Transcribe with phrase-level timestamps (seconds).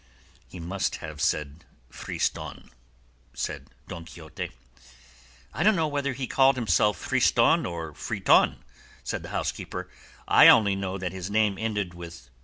[0.49, 2.71] "He must have said Friston,"
[3.35, 4.49] said Don Quixote.
[5.53, 8.63] "I don't know whether he called himself Friston or Friton,"
[9.03, 9.91] said the housekeeper,
[10.27, 12.29] "I only know that his name ended with 'ton.